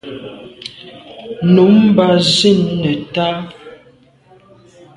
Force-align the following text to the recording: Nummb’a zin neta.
Nummb’a 1.53 2.07
zin 2.33 2.59
neta. 2.81 3.27